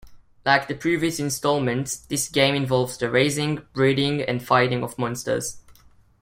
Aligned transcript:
Like 0.47 0.67
the 0.67 0.73
previous 0.73 1.19
installments, 1.19 1.95
this 1.95 2.27
game 2.27 2.55
involves 2.55 2.97
the 2.97 3.07
raising, 3.11 3.67
breeding, 3.73 4.23
and 4.23 4.41
fighting 4.41 4.81
of 4.81 4.97
monsters. 4.97 5.57